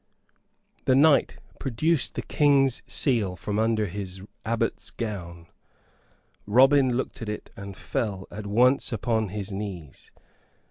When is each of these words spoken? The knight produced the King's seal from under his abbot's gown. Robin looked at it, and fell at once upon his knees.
The 0.85 0.95
knight 0.95 1.37
produced 1.59 2.15
the 2.15 2.23
King's 2.23 2.81
seal 2.87 3.35
from 3.35 3.59
under 3.59 3.85
his 3.85 4.23
abbot's 4.43 4.89
gown. 4.89 5.45
Robin 6.47 6.97
looked 6.97 7.21
at 7.21 7.29
it, 7.29 7.51
and 7.55 7.77
fell 7.77 8.27
at 8.31 8.47
once 8.47 8.91
upon 8.91 9.29
his 9.29 9.51
knees. 9.51 10.09